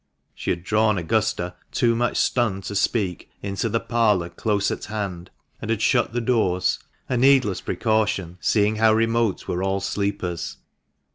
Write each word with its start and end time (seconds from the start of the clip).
"She 0.33 0.49
had 0.49 0.63
drawn 0.63 0.97
Augusta, 0.97 1.53
too 1.71 1.95
much 1.95 2.17
stunned 2.17 2.63
to 2.63 2.75
speak, 2.75 3.29
into 3.43 3.69
the 3.69 3.79
parlour 3.79 4.29
close 4.29 4.71
at 4.71 4.85
hand, 4.85 5.29
and 5.61 5.69
had 5.69 5.79
shut 5.83 6.11
the 6.11 6.19
doors— 6.21 6.79
a 7.07 7.17
needless 7.17 7.61
precaution, 7.61 8.39
seeing 8.41 8.77
how 8.77 8.93
remote 8.93 9.47
were 9.47 9.61
all 9.61 9.79
sleepers. 9.79 10.57